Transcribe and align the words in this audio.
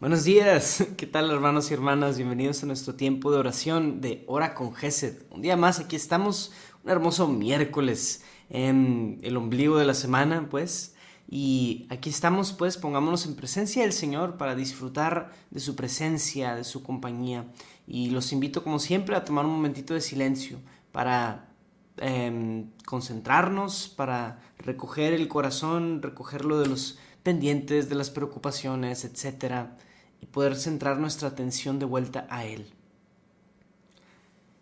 Buenos 0.00 0.22
días, 0.22 0.86
¿qué 0.96 1.08
tal 1.08 1.28
hermanos 1.28 1.72
y 1.72 1.74
hermanas? 1.74 2.18
Bienvenidos 2.18 2.62
a 2.62 2.66
nuestro 2.66 2.94
tiempo 2.94 3.32
de 3.32 3.38
oración 3.38 4.00
de 4.00 4.22
Hora 4.28 4.54
con 4.54 4.72
Gesed. 4.72 5.24
Un 5.28 5.42
día 5.42 5.56
más, 5.56 5.80
aquí 5.80 5.96
estamos, 5.96 6.52
un 6.84 6.90
hermoso 6.92 7.26
miércoles 7.26 8.22
en 8.48 9.18
el 9.24 9.36
ombligo 9.36 9.76
de 9.76 9.86
la 9.86 9.94
semana, 9.94 10.46
pues. 10.48 10.94
Y 11.28 11.88
aquí 11.90 12.10
estamos, 12.10 12.52
pues, 12.52 12.76
pongámonos 12.76 13.26
en 13.26 13.34
presencia 13.34 13.82
del 13.82 13.92
Señor 13.92 14.36
para 14.36 14.54
disfrutar 14.54 15.32
de 15.50 15.58
su 15.58 15.74
presencia, 15.74 16.54
de 16.54 16.62
su 16.62 16.84
compañía. 16.84 17.46
Y 17.88 18.10
los 18.10 18.32
invito, 18.32 18.62
como 18.62 18.78
siempre, 18.78 19.16
a 19.16 19.24
tomar 19.24 19.46
un 19.46 19.50
momentito 19.50 19.94
de 19.94 20.00
silencio 20.00 20.60
para 20.92 21.48
em, 21.96 22.70
concentrarnos, 22.86 23.88
para 23.88 24.38
recoger 24.58 25.12
el 25.12 25.26
corazón, 25.26 26.02
recogerlo 26.02 26.60
de 26.60 26.68
los 26.68 27.00
pendientes, 27.24 27.88
de 27.88 27.96
las 27.96 28.10
preocupaciones, 28.10 29.04
etcétera 29.04 29.76
y 30.20 30.26
poder 30.26 30.56
centrar 30.56 30.98
nuestra 30.98 31.28
atención 31.28 31.78
de 31.78 31.86
vuelta 31.86 32.26
a 32.30 32.44
Él. 32.44 32.72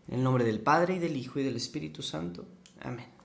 En 0.09 0.15
el 0.15 0.23
nombre 0.23 0.45
del 0.45 0.61
Padre 0.61 0.97
y 0.97 0.99
del 0.99 1.17
Hijo 1.17 1.41
y 1.41 1.45
del 1.45 1.57
Espíritu 1.57 2.03
Santo. 2.03 2.47
Amén. 2.81 3.17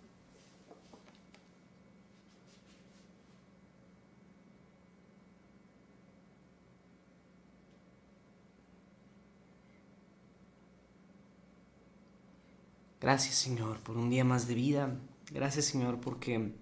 Gracias 13.02 13.34
Señor 13.34 13.80
por 13.80 13.98
un 13.98 14.12
día 14.12 14.24
más 14.24 14.48
de 14.48 14.54
vida. 14.54 14.96
Gracias 15.32 15.66
Señor 15.66 16.00
porque 16.00 16.54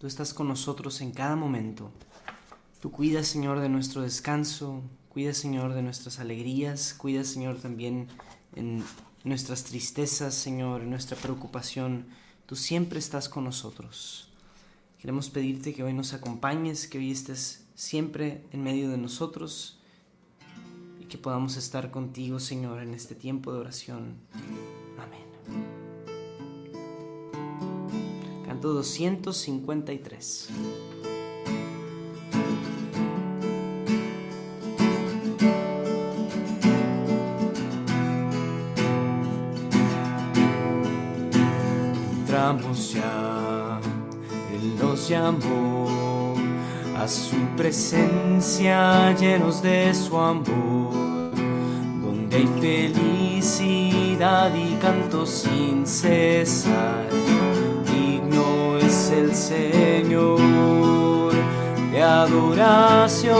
tú 0.00 0.06
estás 0.06 0.32
con 0.32 0.48
nosotros 0.48 1.02
en 1.02 1.12
cada 1.12 1.36
momento. 1.36 1.92
Tú 2.82 2.90
cuidas, 2.90 3.28
Señor, 3.28 3.60
de 3.60 3.68
nuestro 3.68 4.02
descanso, 4.02 4.82
cuidas, 5.08 5.36
Señor, 5.36 5.72
de 5.72 5.82
nuestras 5.82 6.18
alegrías, 6.18 6.94
cuidas, 6.94 7.28
Señor, 7.28 7.60
también 7.60 8.08
en 8.56 8.82
nuestras 9.22 9.62
tristezas, 9.62 10.34
Señor, 10.34 10.82
en 10.82 10.90
nuestra 10.90 11.16
preocupación. 11.16 12.06
Tú 12.44 12.56
siempre 12.56 12.98
estás 12.98 13.28
con 13.28 13.44
nosotros. 13.44 14.32
Queremos 14.98 15.30
pedirte 15.30 15.72
que 15.72 15.84
hoy 15.84 15.92
nos 15.92 16.12
acompañes, 16.12 16.88
que 16.88 16.98
hoy 16.98 17.12
estés 17.12 17.64
siempre 17.76 18.44
en 18.50 18.64
medio 18.64 18.90
de 18.90 18.98
nosotros 18.98 19.78
y 21.00 21.04
que 21.04 21.18
podamos 21.18 21.56
estar 21.56 21.92
contigo, 21.92 22.40
Señor, 22.40 22.82
en 22.82 22.94
este 22.94 23.14
tiempo 23.14 23.52
de 23.52 23.60
oración. 23.60 24.16
Amén. 24.98 25.22
Canto 28.44 28.72
253. 28.72 30.48
Llamó 45.08 46.34
a 46.96 47.08
su 47.08 47.36
presencia 47.56 49.12
llenos 49.16 49.62
de 49.62 49.92
su 49.94 50.16
amor, 50.18 51.32
donde 52.02 52.36
hay 52.36 52.46
felicidad 52.60 54.54
y 54.54 54.74
canto 54.76 55.26
sin 55.26 55.86
cesar. 55.86 57.08
Digno 57.86 58.78
es 58.78 59.10
el 59.10 59.34
Señor 59.34 61.32
de 61.90 62.02
adoración. 62.02 63.32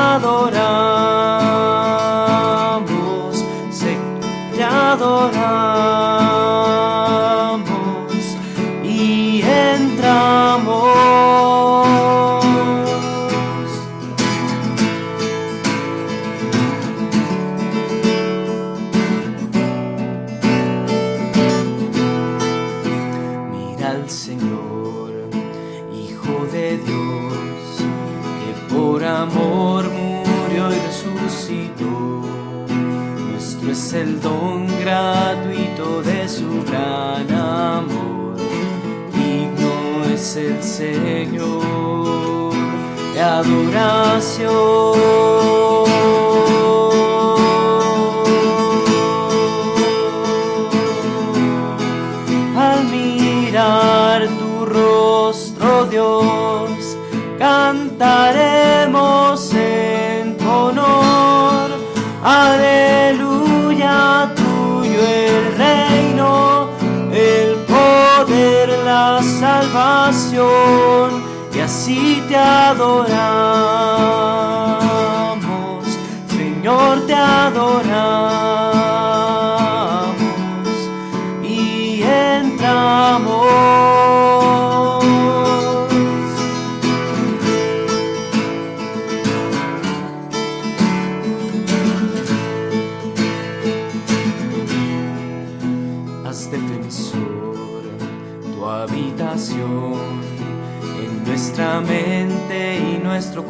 Ti 0.00 0.59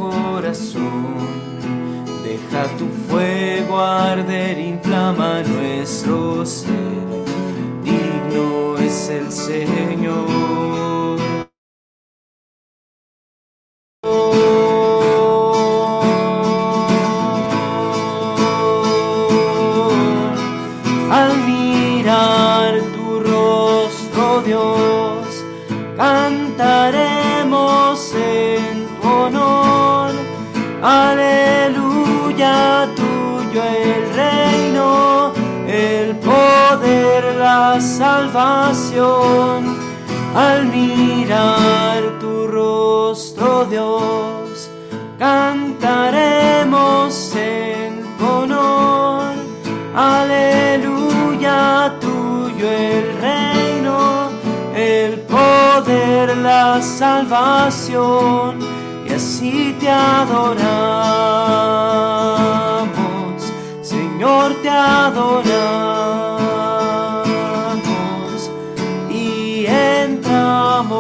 corazón. 0.00 1.14
Deja 2.24 2.66
tu 2.78 2.86
fuego 3.08 3.78
arder, 3.78 4.58
inflama 4.58 5.42
nuestro 5.42 6.44
ser. 6.46 6.70
Digno 7.84 8.76
es 8.78 9.10
el 9.10 9.30
Señor. 9.30 10.59
Poder, 55.82 56.36
la 56.36 56.80
salvación, 56.82 58.58
y 59.06 59.12
así 59.12 59.74
te 59.80 59.88
adoramos, 59.88 60.72
Señor, 63.82 64.54
te 64.62 64.68
adoramos, 64.68 65.70
y 69.10 69.66
entramos, 69.66 70.98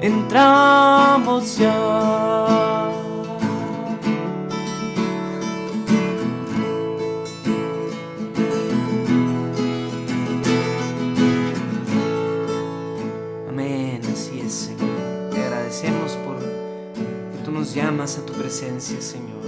entramos 0.00 1.58
ya. 1.58 2.03
Presencia, 18.54 19.00
Señor. 19.00 19.42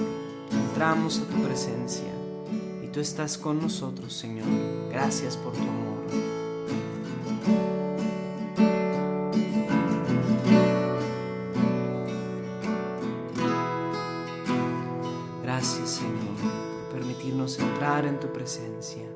Entramos 0.50 1.20
a 1.20 1.26
tu 1.26 1.40
presencia 1.40 2.12
y 2.82 2.88
tú 2.88 2.98
estás 2.98 3.38
con 3.38 3.60
nosotros, 3.60 4.12
Señor. 4.12 4.48
Gracias 4.90 5.36
por 5.36 5.52
tu 5.52 5.62
amor. 5.62 5.98
Gracias, 15.44 15.88
Señor, 15.88 16.34
por 16.90 16.98
permitirnos 16.98 17.60
entrar 17.60 18.06
en 18.06 18.18
tu 18.18 18.32
presencia. 18.32 19.06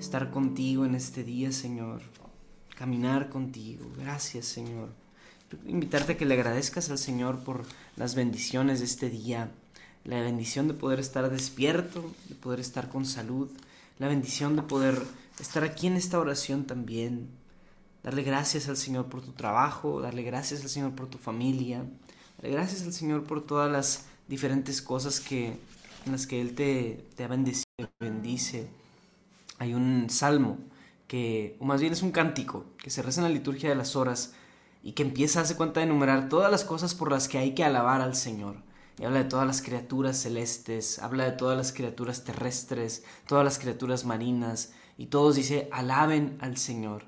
Estar 0.00 0.32
contigo 0.32 0.84
en 0.84 0.96
este 0.96 1.22
día, 1.22 1.52
Señor. 1.52 2.02
Caminar 2.76 3.28
contigo. 3.28 3.86
Gracias, 3.96 4.46
Señor 4.46 5.01
invitarte 5.66 6.12
a 6.12 6.16
que 6.16 6.24
le 6.24 6.34
agradezcas 6.34 6.90
al 6.90 6.98
Señor 6.98 7.40
por 7.40 7.64
las 7.96 8.14
bendiciones 8.14 8.80
de 8.80 8.86
este 8.86 9.10
día, 9.10 9.50
la 10.04 10.20
bendición 10.20 10.68
de 10.68 10.74
poder 10.74 11.00
estar 11.00 11.30
despierto, 11.30 12.12
de 12.28 12.34
poder 12.34 12.60
estar 12.60 12.88
con 12.88 13.06
salud, 13.06 13.50
la 13.98 14.08
bendición 14.08 14.56
de 14.56 14.62
poder 14.62 15.00
estar 15.38 15.64
aquí 15.64 15.86
en 15.86 15.96
esta 15.96 16.18
oración 16.18 16.64
también, 16.64 17.28
darle 18.02 18.22
gracias 18.22 18.68
al 18.68 18.76
Señor 18.76 19.06
por 19.06 19.22
tu 19.22 19.32
trabajo, 19.32 20.00
darle 20.00 20.22
gracias 20.22 20.62
al 20.62 20.68
Señor 20.68 20.92
por 20.92 21.08
tu 21.08 21.18
familia, 21.18 21.84
darle 22.38 22.52
gracias 22.52 22.82
al 22.82 22.92
Señor 22.92 23.24
por 23.24 23.46
todas 23.46 23.70
las 23.70 24.06
diferentes 24.28 24.82
cosas 24.82 25.20
que, 25.20 25.58
en 26.06 26.12
las 26.12 26.26
que 26.26 26.40
Él 26.40 26.54
te, 26.54 27.04
te 27.16 27.24
ha 27.24 27.28
bendecido, 27.28 27.66
bendice. 28.00 28.68
Hay 29.58 29.74
un 29.74 30.10
salmo 30.10 30.58
que, 31.06 31.56
o 31.60 31.64
más 31.64 31.80
bien 31.80 31.92
es 31.92 32.02
un 32.02 32.10
cántico, 32.10 32.64
que 32.82 32.90
se 32.90 33.02
reza 33.02 33.20
en 33.20 33.28
la 33.28 33.34
liturgia 33.34 33.68
de 33.68 33.76
las 33.76 33.94
horas, 33.96 34.32
y 34.82 34.92
que 34.92 35.02
empieza 35.02 35.38
a 35.38 35.42
hacer 35.42 35.56
cuenta 35.56 35.80
de 35.80 35.86
enumerar 35.86 36.28
todas 36.28 36.50
las 36.50 36.64
cosas 36.64 36.94
por 36.94 37.10
las 37.10 37.28
que 37.28 37.38
hay 37.38 37.54
que 37.54 37.64
alabar 37.64 38.00
al 38.00 38.16
Señor. 38.16 38.56
Y 38.98 39.04
habla 39.04 39.22
de 39.22 39.28
todas 39.28 39.46
las 39.46 39.62
criaturas 39.62 40.18
celestes, 40.18 40.98
habla 40.98 41.24
de 41.24 41.32
todas 41.32 41.56
las 41.56 41.72
criaturas 41.72 42.24
terrestres, 42.24 43.04
todas 43.26 43.44
las 43.44 43.58
criaturas 43.58 44.04
marinas, 44.04 44.72
y 44.98 45.06
todos 45.06 45.36
dice, 45.36 45.68
alaben 45.72 46.36
al 46.40 46.56
Señor. 46.56 47.04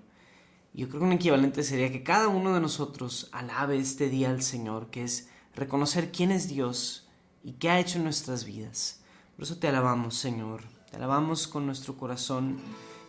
Yo 0.72 0.88
creo 0.88 1.00
que 1.00 1.06
un 1.06 1.12
equivalente 1.12 1.62
sería 1.62 1.92
que 1.92 2.02
cada 2.02 2.28
uno 2.28 2.54
de 2.54 2.60
nosotros 2.60 3.28
alabe 3.32 3.76
este 3.76 4.08
día 4.08 4.30
al 4.30 4.42
Señor, 4.42 4.90
que 4.90 5.04
es 5.04 5.28
reconocer 5.54 6.10
quién 6.10 6.32
es 6.32 6.48
Dios 6.48 7.08
y 7.44 7.52
qué 7.52 7.70
ha 7.70 7.78
hecho 7.78 7.98
en 7.98 8.04
nuestras 8.04 8.44
vidas. 8.44 9.02
Por 9.36 9.44
eso 9.44 9.58
te 9.58 9.68
alabamos, 9.68 10.16
Señor. 10.16 10.62
Te 10.90 10.96
alabamos 10.96 11.46
con 11.46 11.66
nuestro 11.66 11.96
corazón 11.96 12.58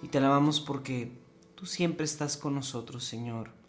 y 0.04 0.10
te 0.10 0.18
alabamos 0.18 0.60
porque 0.60 1.20
tú 1.56 1.66
siempre 1.66 2.06
estás 2.06 2.38
con 2.38 2.54
nosotros, 2.54 3.04
Señor. 3.04 3.65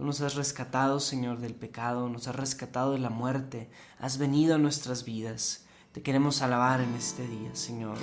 Tú 0.00 0.06
nos 0.06 0.22
has 0.22 0.34
rescatado, 0.34 0.98
Señor, 0.98 1.40
del 1.40 1.54
pecado, 1.54 2.08
nos 2.08 2.26
has 2.26 2.34
rescatado 2.34 2.92
de 2.92 2.98
la 2.98 3.10
muerte, 3.10 3.68
has 3.98 4.16
venido 4.16 4.54
a 4.54 4.58
nuestras 4.58 5.04
vidas. 5.04 5.66
Te 5.92 6.00
queremos 6.00 6.40
alabar 6.40 6.80
en 6.80 6.94
este 6.94 7.28
día, 7.28 7.54
Señor. 7.54 7.98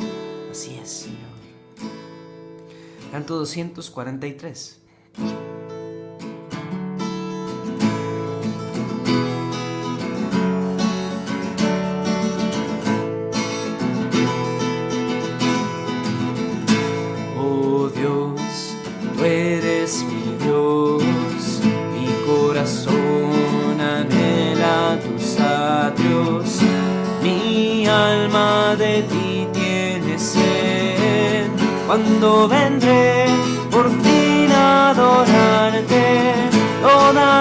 Así 0.51 0.75
es, 0.75 0.91
Señor. 0.91 1.17
Canto 3.11 3.35
243. 3.37 4.79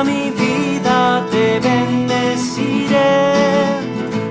Mi 0.05 0.31
vida 0.31 1.25
te 1.31 1.61
bendeciré, 1.61 2.99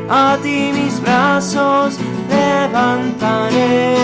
a 0.09 0.38
ti 0.41 0.71
mis 0.73 1.00
brazos 1.01 1.97
levantaré, 2.29 3.95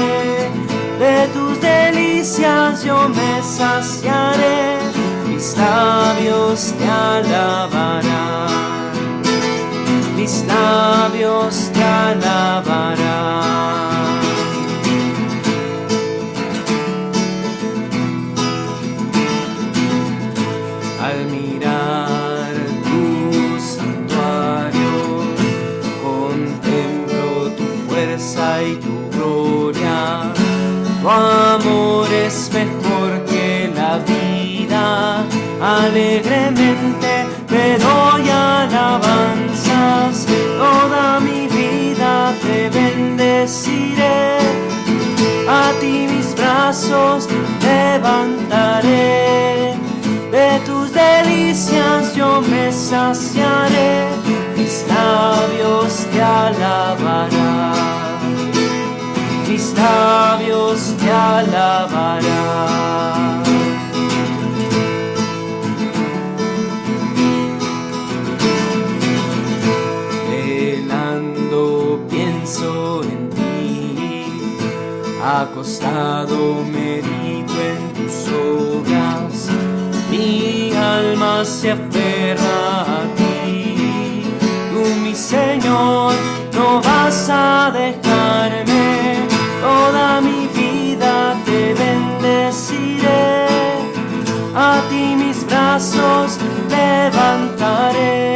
de 0.99 1.27
tus 1.33 1.59
delicias 1.61 2.83
yo 2.83 3.09
me 3.09 3.41
saciaré, 3.41 4.77
mis 5.27 5.57
labios 5.57 6.73
te 6.77 6.87
alabarán, 6.87 8.49
mis 10.15 10.43
labios 10.45 11.69
te 11.73 11.83
alabarán. 11.83 13.80
Alegremente 36.21 37.25
te 37.47 37.77
doy 37.79 38.29
alabanzas. 38.29 40.27
Toda 40.57 41.19
mi 41.19 41.47
vida 41.47 42.31
te 42.43 42.69
bendeciré. 42.69 44.37
A 45.49 45.71
ti 45.79 46.07
mis 46.07 46.35
brazos 46.35 47.27
levantaré. 47.61 48.93
De 50.31 50.59
tus 50.67 50.93
delicias 50.93 52.15
yo 52.15 52.41
me 52.41 52.71
saciaré. 52.71 54.05
Mis 54.55 54.85
labios 54.87 56.05
te 56.13 56.21
alabarán 56.21 56.90
acostado 75.41 76.63
medito 76.63 77.53
en 77.59 77.93
tus 77.95 78.27
obras, 78.29 79.49
mi 80.11 80.71
alma 80.75 81.43
se 81.43 81.71
aferra 81.71 82.81
a 82.81 83.01
ti, 83.15 84.23
tú 84.71 84.81
mi 85.01 85.15
Señor 85.15 86.13
no 86.53 86.81
vas 86.81 87.27
a 87.29 87.71
dejarme. 87.71 89.27
Toda 89.61 90.21
mi 90.21 90.47
vida 90.59 91.35
te 91.45 91.73
bendeciré, 91.73 93.47
a 94.55 94.81
ti 94.89 95.15
mis 95.15 95.45
brazos 95.47 96.37
levantaré, 96.69 98.35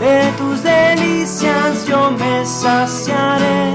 de 0.00 0.32
tus 0.38 0.62
delicias 0.62 1.86
yo 1.88 2.10
me 2.12 2.44
saciaré, 2.44 3.74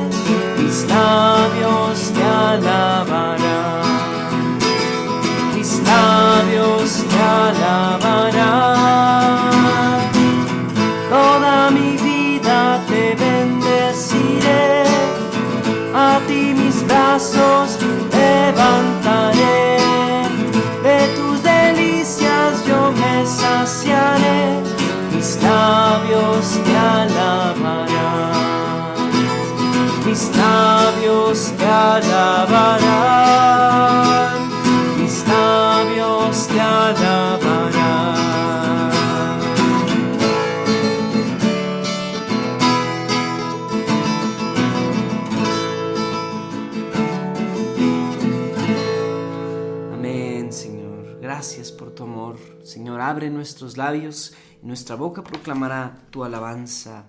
labios 53.78 54.34
y 54.62 54.66
nuestra 54.66 54.96
boca 54.96 55.24
proclamará 55.24 55.98
tu 56.10 56.24
alabanza. 56.24 57.06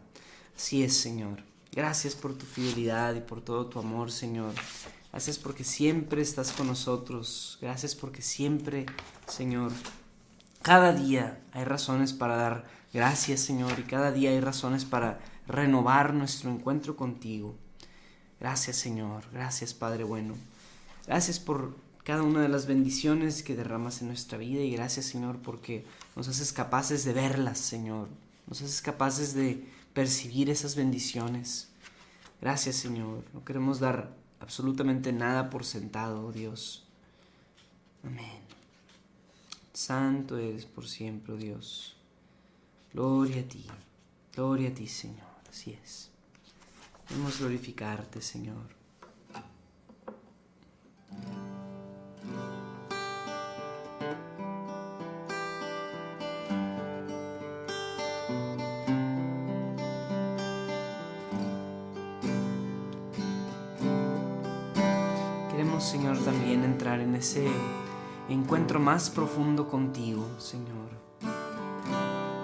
Así 0.56 0.82
es, 0.82 0.96
Señor. 0.96 1.42
Gracias 1.72 2.14
por 2.14 2.36
tu 2.36 2.44
fidelidad 2.44 3.14
y 3.14 3.20
por 3.20 3.40
todo 3.40 3.66
tu 3.66 3.78
amor, 3.78 4.12
Señor. 4.12 4.52
Gracias 5.10 5.38
porque 5.38 5.64
siempre 5.64 6.22
estás 6.22 6.52
con 6.52 6.66
nosotros. 6.66 7.58
Gracias 7.60 7.94
porque 7.94 8.22
siempre, 8.22 8.86
Señor, 9.26 9.72
cada 10.62 10.92
día 10.92 11.40
hay 11.52 11.64
razones 11.64 12.12
para 12.12 12.36
dar 12.36 12.64
gracias, 12.92 13.40
Señor, 13.40 13.78
y 13.78 13.82
cada 13.82 14.12
día 14.12 14.30
hay 14.30 14.40
razones 14.40 14.84
para 14.84 15.20
renovar 15.46 16.14
nuestro 16.14 16.50
encuentro 16.50 16.96
contigo. 16.96 17.56
Gracias, 18.38 18.76
Señor. 18.76 19.24
Gracias, 19.32 19.74
Padre 19.74 20.04
bueno. 20.04 20.34
Gracias 21.06 21.38
por 21.38 21.74
cada 22.04 22.22
una 22.22 22.42
de 22.42 22.48
las 22.48 22.66
bendiciones 22.66 23.42
que 23.42 23.54
derramas 23.54 24.02
en 24.02 24.08
nuestra 24.08 24.38
vida 24.38 24.60
y 24.60 24.72
gracias, 24.72 25.06
Señor, 25.06 25.38
porque 25.38 25.84
nos 26.16 26.28
haces 26.28 26.52
capaces 26.52 27.04
de 27.04 27.12
verlas, 27.12 27.58
Señor. 27.58 28.08
Nos 28.48 28.60
haces 28.60 28.82
capaces 28.82 29.34
de 29.34 29.64
percibir 29.94 30.50
esas 30.50 30.74
bendiciones. 30.74 31.68
Gracias, 32.40 32.76
Señor. 32.76 33.24
No 33.32 33.44
queremos 33.44 33.78
dar 33.78 34.14
absolutamente 34.40 35.12
nada 35.12 35.48
por 35.48 35.64
sentado, 35.64 36.26
oh 36.26 36.32
Dios. 36.32 36.84
Amén. 38.02 38.42
Santo 39.72 40.36
eres 40.36 40.66
por 40.66 40.88
siempre, 40.88 41.34
oh 41.34 41.36
Dios. 41.36 41.96
Gloria 42.92 43.42
a 43.42 43.44
ti. 43.44 43.64
Gloria 44.34 44.70
a 44.70 44.74
ti, 44.74 44.88
Señor. 44.88 45.32
Así 45.48 45.78
es. 45.82 46.10
Queremos 47.06 47.38
glorificarte, 47.38 48.20
Señor. 48.20 48.82
Señor, 65.82 66.16
también 66.18 66.62
entrar 66.62 67.00
en 67.00 67.16
ese 67.16 67.44
encuentro 68.28 68.78
más 68.78 69.10
profundo 69.10 69.68
contigo, 69.68 70.24
Señor, 70.38 70.90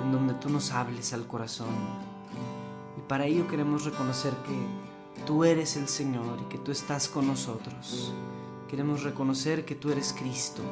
en 0.02 0.10
donde 0.10 0.34
tú 0.34 0.50
nos 0.50 0.72
hables 0.72 1.12
al 1.12 1.24
corazón. 1.26 1.68
Y 2.98 3.00
para 3.02 3.26
ello 3.26 3.46
queremos 3.46 3.84
reconocer 3.84 4.32
que 4.44 5.24
tú 5.24 5.44
eres 5.44 5.76
el 5.76 5.86
Señor 5.86 6.40
y 6.42 6.48
que 6.48 6.58
tú 6.58 6.72
estás 6.72 7.06
con 7.06 7.28
nosotros. 7.28 8.12
Queremos 8.68 9.04
reconocer 9.04 9.64
que 9.64 9.76
tú 9.76 9.92
eres 9.92 10.12
Cristo, 10.12 10.62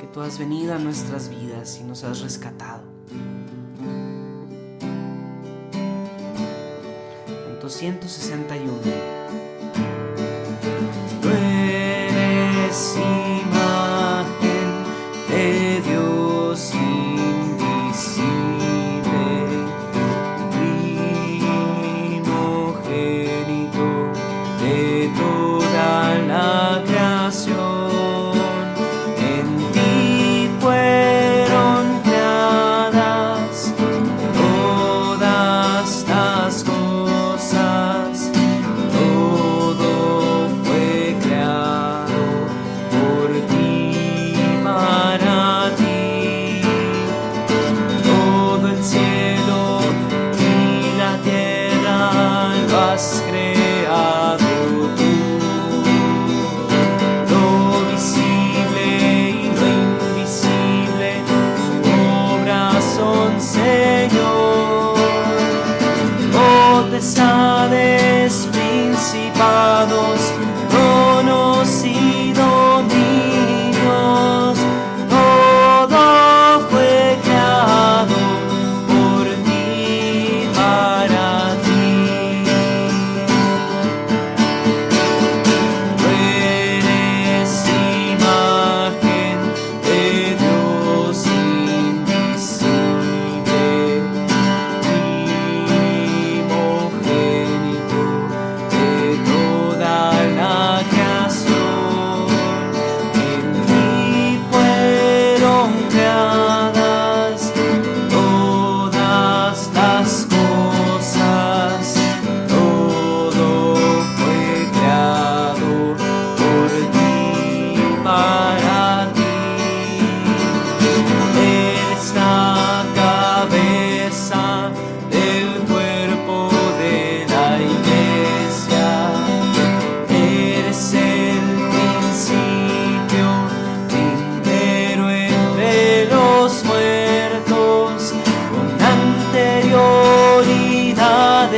que 0.00 0.06
tú 0.06 0.20
has 0.20 0.38
venido 0.38 0.72
a 0.72 0.78
nuestras 0.78 1.30
vidas 1.30 1.80
y 1.80 1.84
nos 1.84 2.04
has 2.04 2.20
rescatado. 2.20 2.84
...261... 7.60 9.17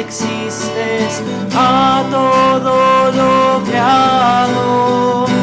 existes 0.01 1.23
a 1.55 2.05
todo 2.11 3.13
lo 3.13 3.65
creado. 3.65 5.40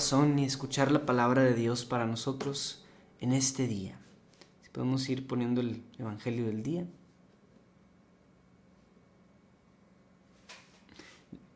Corazón 0.00 0.38
y 0.38 0.46
escuchar 0.46 0.90
la 0.90 1.04
palabra 1.04 1.42
de 1.42 1.52
Dios 1.52 1.84
para 1.84 2.06
nosotros 2.06 2.82
en 3.20 3.34
este 3.34 3.66
día. 3.66 4.00
Si 4.62 4.70
podemos 4.70 5.06
ir 5.10 5.26
poniendo 5.26 5.60
el 5.60 5.82
Evangelio 5.98 6.46
del 6.46 6.62
día. 6.62 6.86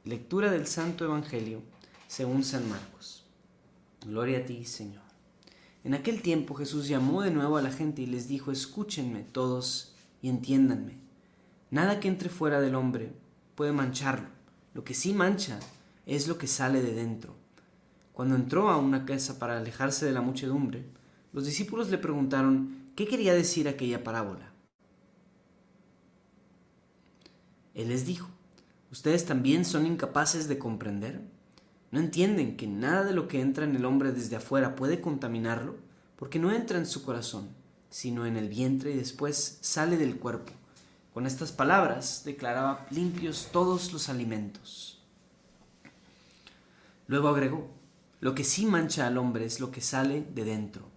Lectura 0.05 0.51
del 0.51 0.67
Santo 0.67 1.07
Evangelio 1.07 1.63
según 2.07 2.45
San 2.45 2.69
Marcos. 2.69 3.25
Gloria 4.05 4.41
a 4.41 4.45
ti, 4.45 4.67
Señor. 4.67 5.05
En 5.83 5.95
aquel 5.95 6.21
tiempo 6.21 6.55
Jesús 6.55 6.87
llamó 6.87 7.23
de 7.23 7.31
nuevo 7.31 7.57
a 7.57 7.63
la 7.63 7.73
gente 7.73 8.03
y 8.03 8.07
les 8.07 8.29
dijo, 8.29 8.53
escúchenme 8.53 9.23
todos 9.23 9.95
y 10.21 10.29
entiéndanme. 10.29 10.99
Nada 11.71 11.99
que 11.99 12.09
entre 12.09 12.29
fuera 12.29 12.61
del 12.61 12.75
hombre 12.75 13.15
puede 13.55 13.73
mancharlo. 13.73 14.29
Lo 14.75 14.85
que 14.85 14.93
sí 14.93 15.15
mancha 15.15 15.61
es 16.05 16.29
lo 16.29 16.37
que 16.37 16.47
sale 16.47 16.83
de 16.83 16.93
dentro. 16.93 17.43
Cuando 18.15 18.37
entró 18.37 18.71
a 18.71 18.77
una 18.77 19.05
casa 19.05 19.41
para 19.41 19.59
alejarse 19.59 20.07
de 20.07 20.13
la 20.13 20.21
muchedumbre, 20.21 20.87
los 21.33 21.45
discípulos 21.45 21.91
le 21.91 21.99
preguntaron 21.99 22.93
qué 22.95 23.09
quería 23.09 23.35
decir 23.35 23.67
aquella 23.67 24.05
parábola. 24.05 24.53
Él 27.75 27.89
les 27.89 28.07
dijo, 28.07 28.29
¿ustedes 28.93 29.27
también 29.27 29.65
son 29.65 29.85
incapaces 29.85 30.47
de 30.47 30.59
comprender? 30.59 31.23
¿No 31.91 31.99
entienden 31.99 32.57
que 32.57 32.69
nada 32.69 33.03
de 33.03 33.15
lo 33.15 33.27
que 33.27 33.41
entra 33.41 33.65
en 33.65 33.75
el 33.75 33.85
hombre 33.85 34.13
desde 34.13 34.37
afuera 34.37 34.77
puede 34.77 35.01
contaminarlo? 35.01 35.75
Porque 36.15 36.39
no 36.39 36.53
entra 36.53 36.79
en 36.79 36.87
su 36.87 37.03
corazón, 37.03 37.49
sino 37.91 38.27
en 38.27 38.37
el 38.37 38.49
vientre 38.49 38.93
y 38.93 38.97
después 38.97 39.59
sale 39.61 39.97
del 39.97 40.21
cuerpo. 40.21 40.53
Con 41.13 41.27
estas 41.27 41.51
palabras 41.51 42.23
declaraba 42.25 42.87
limpios 42.91 43.49
todos 43.51 43.93
los 43.93 44.09
alimentos. 44.09 45.03
Luego 47.09 47.29
agregó, 47.29 47.69
lo 48.25 48.35
que 48.35 48.43
sí 48.43 48.65
mancha 48.65 49.07
al 49.07 49.19
hombre 49.19 49.45
es 49.45 49.61
lo 49.61 49.71
que 49.71 49.83
sale 49.83 50.23
de 50.35 50.47
dentro, 50.47 50.89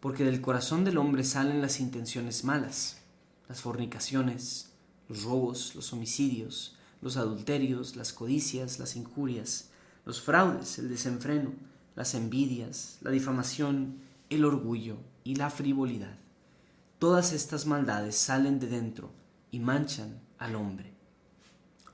porque 0.00 0.24
del 0.24 0.40
corazón 0.40 0.82
del 0.82 0.98
hombre 0.98 1.22
salen 1.22 1.62
las 1.62 1.78
intenciones 1.78 2.42
malas, 2.42 3.02
las 3.48 3.60
fornicaciones, 3.60 4.72
los 5.08 5.22
robos, 5.22 5.76
los 5.76 5.92
homicidios, 5.92 6.76
los 7.00 7.16
adulterios, 7.16 7.94
las 7.94 8.12
codicias, 8.12 8.80
las 8.80 8.96
injurias, 8.96 9.70
los 10.04 10.20
fraudes, 10.20 10.80
el 10.80 10.88
desenfreno, 10.88 11.52
las 11.94 12.16
envidias, 12.16 12.98
la 13.00 13.12
difamación, 13.12 13.98
el 14.28 14.44
orgullo 14.44 14.96
y 15.22 15.36
la 15.36 15.50
frivolidad. 15.50 16.18
Todas 16.98 17.32
estas 17.32 17.64
maldades 17.64 18.16
salen 18.16 18.58
de 18.58 18.66
dentro 18.66 19.12
y 19.52 19.60
manchan 19.60 20.20
al 20.36 20.56
hombre. 20.56 20.92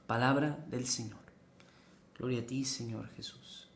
Palabra 0.06 0.64
del 0.70 0.86
Señor. 0.86 1.20
Gloria 2.16 2.40
a 2.40 2.46
ti, 2.46 2.64
Señor 2.64 3.10
Jesús. 3.16 3.67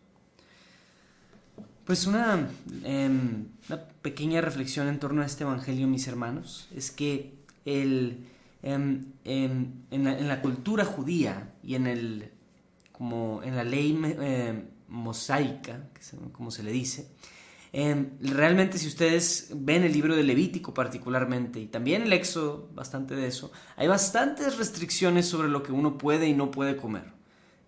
Pues 1.85 2.07
una, 2.07 2.49
em, 2.85 3.47
una 3.68 3.81
pequeña 4.03 4.40
reflexión 4.40 4.87
en 4.88 5.01
torno 5.01 5.23
a 5.23 5.27
este 5.27 5.42
Evangelio, 5.42 5.88
mis 5.88 6.07
hermanos, 6.07 6.68
es 6.75 6.92
que 6.92 7.35
em, 7.64 8.18
em, 8.62 9.05
en, 9.25 10.29
la, 10.29 10.40
cultura 10.42 10.85
judía 10.85 11.53
y 11.62 11.75
en 11.75 11.87
el 11.87 12.31
como 12.92 13.42
en 13.42 13.57
la 13.57 13.64
ley 13.64 13.99
mosaica, 14.88 15.88
como 16.31 16.53
se 16.53 16.62
le 16.62 16.71
dice, 16.71 17.09
realmente 17.73 18.79
si 18.79 18.87
ustedes 18.87 19.51
ven 19.55 19.83
el 19.83 19.92
libro 19.92 20.14
de 20.14 20.23
Levítico 20.23 20.73
particularmente 20.75 21.59
y 21.59 21.66
también 21.66 22.03
el 22.03 22.12
Éxodo, 22.12 22.68
bastante 22.75 23.16
de 23.16 23.27
eso, 23.27 23.51
hay 23.77 23.88
bastantes 23.88 24.57
restricciones 24.57 25.27
sobre 25.27 25.49
lo 25.49 25.62
que 25.62 25.73
uno 25.73 25.99
puede 25.99 26.29
y 26.29 26.35
no 26.35 26.53
puede 26.53 26.77
comer. 26.77 27.12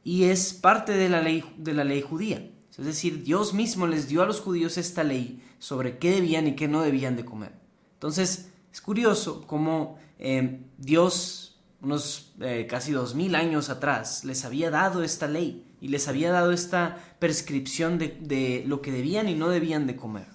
Y 0.05 0.25
es 0.25 0.53
parte 0.53 0.93
de 0.93 1.09
la 1.09 1.21
ley, 1.21 1.43
de 1.57 1.73
la 1.73 1.83
ley 1.83 2.03
judía. 2.03 2.51
Es 2.79 2.85
decir, 2.85 3.23
Dios 3.23 3.55
mismo 3.55 3.87
les 3.87 4.09
dio 4.09 4.23
a 4.23 4.27
los 4.27 4.41
judíos 4.41 4.79
esta 4.79 5.05
ley 5.05 5.43
sobre 5.59 5.99
qué 5.99 6.11
debían 6.11 6.49
y 6.49 6.57
qué 6.57 6.69
no 6.69 6.83
debían 6.83 7.17
de 7.17 7.25
comer. 7.25 7.53
Entonces, 7.95 8.51
es 8.73 8.81
curioso 8.81 9.47
cómo 9.47 9.99
eh, 10.19 10.61
Dios, 10.79 11.61
unos 11.81 12.33
eh, 12.41 12.67
casi 12.69 12.93
dos 12.93 13.15
mil 13.15 13.35
años 13.37 13.71
atrás, 13.71 14.25
les 14.25 14.45
había 14.45 14.71
dado 14.71 15.03
esta 15.05 15.29
ley 15.29 15.65
y 15.81 15.89
les 15.89 16.09
había 16.09 16.33
dado 16.33 16.51
esta 16.53 17.17
prescripción 17.21 17.99
de 17.99 18.65
lo 18.67 18.83
que 18.83 18.91
debían 18.91 19.29
y 19.29 19.35
no 19.35 19.49
debían 19.49 19.87
de 19.87 19.97
comer. 19.97 20.27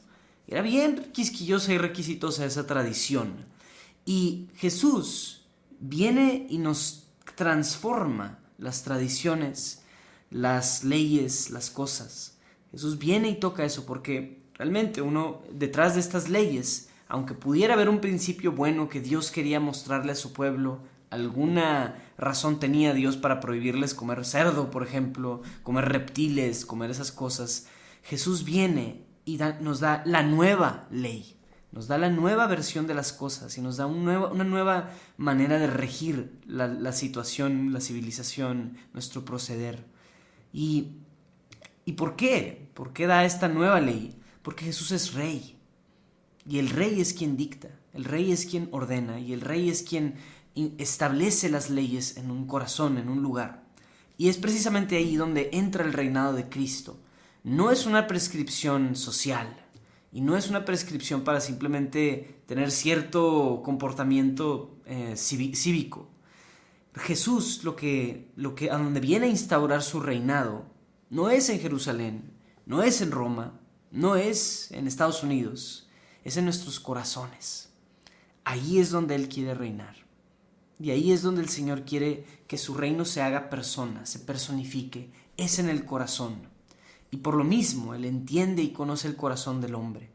Era 0.49 0.63
bien 0.63 1.11
quisquillosa 1.13 1.73
y 1.73 1.77
requisitosa 1.77 2.43
esa 2.43 2.65
tradición. 2.65 3.45
Y 4.03 4.47
Jesús 4.55 5.45
viene 5.79 6.47
y 6.49 6.57
nos 6.57 7.07
transforma 7.35 8.39
las 8.57 8.83
tradiciones, 8.83 9.83
las 10.29 10.83
leyes, 10.83 11.49
las 11.49 11.69
cosas. 11.69 12.37
Jesús 12.71 12.99
viene 12.99 13.29
y 13.29 13.39
toca 13.39 13.65
eso 13.65 13.85
porque 13.85 14.43
realmente 14.53 15.01
uno 15.01 15.41
detrás 15.51 15.95
de 15.95 16.01
estas 16.01 16.29
leyes, 16.29 16.89
aunque 17.07 17.33
pudiera 17.33 17.73
haber 17.73 17.89
un 17.89 17.99
principio 18.01 18.51
bueno 18.51 18.89
que 18.89 19.01
Dios 19.01 19.31
quería 19.31 19.59
mostrarle 19.59 20.11
a 20.11 20.15
su 20.15 20.33
pueblo, 20.33 20.81
alguna 21.09 21.95
razón 22.17 22.59
tenía 22.59 22.93
Dios 22.93 23.17
para 23.17 23.39
prohibirles 23.39 23.95
comer 23.95 24.23
cerdo, 24.25 24.69
por 24.69 24.83
ejemplo, 24.83 25.41
comer 25.63 25.85
reptiles, 25.85 26.65
comer 26.65 26.91
esas 26.91 27.11
cosas, 27.11 27.65
Jesús 28.03 28.43
viene 28.43 29.05
y 29.25 29.39
nos 29.61 29.79
da 29.79 30.03
la 30.05 30.21
nueva 30.21 30.87
ley, 30.91 31.35
nos 31.71 31.87
da 31.87 31.97
la 31.97 32.09
nueva 32.11 32.45
versión 32.45 32.85
de 32.85 32.93
las 32.93 33.11
cosas 33.13 33.57
y 33.57 33.61
nos 33.61 33.77
da 33.77 33.87
un 33.87 34.05
nueva- 34.05 34.31
una 34.31 34.43
nueva 34.43 34.91
manera 35.17 35.57
de 35.57 35.67
regir 35.67 36.39
la 36.45 36.91
situación, 36.91 37.73
la 37.73 37.81
civilización, 37.81 38.77
nuestro 38.93 39.25
proceder. 39.25 39.85
Y, 40.53 40.91
¿Y 41.85 41.93
por 41.93 42.15
qué? 42.15 42.69
¿Por 42.73 42.93
qué 42.93 43.07
da 43.07 43.25
esta 43.25 43.47
nueva 43.47 43.79
ley? 43.81 44.15
Porque 44.41 44.65
Jesús 44.65 44.91
es 44.91 45.13
rey. 45.13 45.57
Y 46.47 46.59
el 46.59 46.69
rey 46.69 47.01
es 47.01 47.13
quien 47.13 47.37
dicta, 47.37 47.69
el 47.93 48.05
rey 48.05 48.31
es 48.31 48.45
quien 48.45 48.69
ordena 48.71 49.19
y 49.19 49.33
el 49.33 49.41
rey 49.41 49.69
es 49.69 49.83
quien 49.83 50.15
establece 50.77 51.49
las 51.49 51.69
leyes 51.69 52.17
en 52.17 52.31
un 52.31 52.47
corazón, 52.47 52.97
en 52.97 53.09
un 53.09 53.21
lugar. 53.21 53.63
Y 54.17 54.29
es 54.29 54.37
precisamente 54.37 54.97
ahí 54.97 55.15
donde 55.15 55.49
entra 55.53 55.85
el 55.85 55.93
reinado 55.93 56.33
de 56.33 56.49
Cristo. 56.49 56.99
No 57.43 57.71
es 57.71 57.85
una 57.85 58.07
prescripción 58.07 58.95
social 58.95 59.55
y 60.11 60.21
no 60.21 60.35
es 60.35 60.49
una 60.49 60.65
prescripción 60.65 61.23
para 61.23 61.39
simplemente 61.39 62.41
tener 62.45 62.71
cierto 62.71 63.61
comportamiento 63.63 64.77
eh, 64.85 65.13
cívico. 65.15 66.09
Jesús 66.95 67.63
lo 67.63 67.75
que, 67.75 68.31
lo 68.35 68.55
que 68.55 68.71
a 68.71 68.77
donde 68.77 68.99
viene 68.99 69.27
a 69.27 69.29
instaurar 69.29 69.83
su 69.83 69.99
reinado 69.99 70.65
no 71.09 71.29
es 71.29 71.49
en 71.49 71.59
Jerusalén, 71.59 72.33
no 72.65 72.83
es 72.83 73.01
en 73.01 73.11
Roma, 73.11 73.59
no 73.91 74.15
es 74.15 74.71
en 74.71 74.87
Estados 74.87 75.23
Unidos, 75.23 75.89
es 76.23 76.37
en 76.37 76.45
nuestros 76.45 76.79
corazones. 76.79 77.69
Ahí 78.43 78.79
es 78.79 78.89
donde 78.89 79.15
Él 79.15 79.29
quiere 79.29 79.53
reinar. 79.53 79.95
Y 80.79 80.91
ahí 80.91 81.11
es 81.11 81.21
donde 81.21 81.41
el 81.41 81.49
Señor 81.49 81.83
quiere 81.83 82.25
que 82.47 82.57
su 82.57 82.73
reino 82.73 83.05
se 83.05 83.21
haga 83.21 83.49
persona, 83.49 84.05
se 84.05 84.19
personifique. 84.19 85.11
Es 85.37 85.59
en 85.59 85.69
el 85.69 85.85
corazón. 85.85 86.47
Y 87.11 87.17
por 87.17 87.35
lo 87.35 87.43
mismo, 87.43 87.93
Él 87.93 88.05
entiende 88.05 88.61
y 88.61 88.71
conoce 88.71 89.07
el 89.07 89.15
corazón 89.15 89.61
del 89.61 89.75
hombre. 89.75 90.09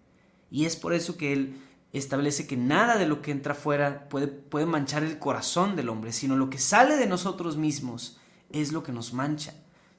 Y 0.51 0.65
es 0.65 0.77
por 0.77 0.95
eso 0.95 1.17
que 1.17 1.33
Él 1.33 1.57
establece 1.99 2.47
que 2.47 2.57
nada 2.57 2.97
de 2.97 3.07
lo 3.07 3.23
que 3.23 3.31
entra 3.31 3.55
fuera 3.55 4.09
puede, 4.09 4.27
puede 4.27 4.67
manchar 4.67 5.05
el 5.05 5.19
corazón 5.19 5.77
del 5.77 5.89
hombre, 5.89 6.13
sino 6.13 6.37
lo 6.37 6.51
que 6.51 6.59
sale 6.59 6.97
de 6.97 7.07
nosotros 7.07 7.57
mismos 7.57 8.19
es 8.51 8.73
lo 8.73 8.83
que 8.83 8.93
nos 8.93 9.13
mancha. 9.13 9.55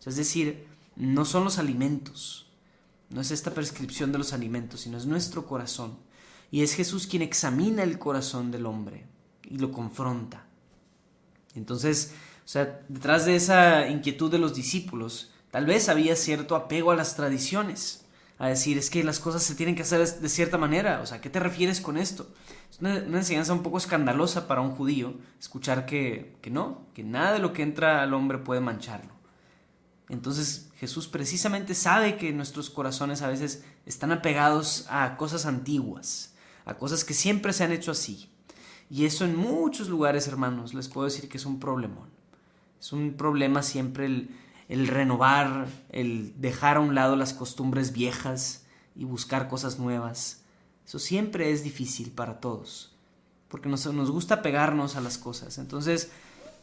es 0.05 0.15
decir, 0.15 0.67
no 0.95 1.25
son 1.25 1.43
los 1.43 1.57
alimentos, 1.57 2.51
no 3.09 3.21
es 3.21 3.31
esta 3.31 3.51
prescripción 3.51 4.11
de 4.11 4.17
los 4.17 4.33
alimentos, 4.33 4.81
sino 4.81 4.97
es 4.97 5.05
nuestro 5.05 5.45
corazón. 5.45 5.97
Y 6.51 6.61
es 6.63 6.73
Jesús 6.73 7.07
quien 7.07 7.21
examina 7.21 7.83
el 7.83 7.97
corazón 7.97 8.51
del 8.51 8.65
hombre 8.65 9.07
y 9.43 9.57
lo 9.57 9.71
confronta. 9.71 10.45
Entonces, 11.55 12.13
o 12.45 12.47
sea, 12.47 12.81
detrás 12.87 13.25
de 13.25 13.35
esa 13.35 13.87
inquietud 13.87 14.31
de 14.31 14.37
los 14.37 14.53
discípulos, 14.53 15.31
tal 15.51 15.65
vez 15.65 15.89
había 15.89 16.15
cierto 16.15 16.55
apego 16.55 16.91
a 16.91 16.95
las 16.95 17.15
tradiciones, 17.15 18.04
a 18.37 18.47
decir, 18.47 18.77
es 18.77 18.89
que 18.89 19.03
las 19.03 19.19
cosas 19.19 19.43
se 19.43 19.55
tienen 19.55 19.75
que 19.75 19.83
hacer 19.83 20.05
de 20.05 20.29
cierta 20.29 20.57
manera, 20.57 20.99
o 21.01 21.05
sea, 21.05 21.21
¿qué 21.21 21.29
te 21.29 21.39
refieres 21.39 21.79
con 21.79 21.97
esto? 21.97 22.27
Es 22.69 22.79
una, 22.79 22.97
enseñanza 22.97 23.53
un 23.53 23.63
poco 23.63 23.77
escandalosa 23.77 24.47
para 24.47 24.61
un 24.61 24.71
judío 24.71 25.13
escuchar 25.39 25.85
que, 25.85 26.35
que 26.41 26.49
no, 26.49 26.81
que 26.93 27.03
nada 27.03 27.33
de 27.33 27.39
lo 27.39 27.53
que 27.53 27.63
entra 27.63 28.01
al 28.01 28.13
hombre 28.13 28.37
puede 28.37 28.59
mancharlo. 28.59 29.13
Entonces 30.09 30.69
Jesús 30.77 31.07
precisamente 31.07 31.73
sabe 31.73 32.17
que 32.17 32.33
nuestros 32.33 32.69
corazones 32.69 33.21
a 33.21 33.27
veces 33.27 33.63
están 33.85 34.11
apegados 34.11 34.85
a 34.89 35.15
cosas 35.17 35.45
antiguas, 35.45 36.33
a 36.65 36.75
cosas 36.75 37.05
que 37.05 37.13
siempre 37.13 37.53
se 37.53 37.63
han 37.63 37.71
hecho 37.71 37.91
así. 37.91 38.29
Y 38.89 39.05
eso 39.05 39.25
en 39.25 39.35
muchos 39.35 39.89
lugares, 39.89 40.27
hermanos, 40.27 40.73
les 40.73 40.89
puedo 40.89 41.05
decir 41.05 41.27
que 41.27 41.37
es 41.37 41.45
un 41.45 41.59
problemón. 41.59 42.09
Es 42.79 42.93
un 42.93 43.13
problema 43.13 43.63
siempre 43.63 44.05
el, 44.05 44.29
renovar, 44.69 45.67
el 45.89 46.33
dejar 46.39 46.77
a 46.77 46.79
un 46.81 46.95
lado 46.95 47.15
las 47.15 47.33
costumbres 47.33 47.93
viejas 47.93 48.65
y 48.95 49.05
buscar 49.05 49.47
cosas 49.47 49.79
nuevas. 49.79 50.41
Eso 50.85 50.99
siempre 50.99 51.51
es 51.51 51.63
difícil 51.63 52.11
para 52.11 52.39
todos, 52.39 52.95
porque 53.47 53.69
nos, 53.69 53.85
nos 53.93 54.11
gusta 54.11 54.41
pegarnos 54.41 54.95
a 54.95 55.01
las 55.01 55.17
cosas. 55.17 55.57
Entonces, 55.57 56.11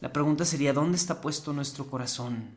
la 0.01 0.13
pregunta 0.13 0.45
sería, 0.45 0.73
¿dónde 0.73 0.97
está 0.97 1.21
puesto 1.21 1.53
nuestro 1.53 1.87
corazón? 1.87 2.51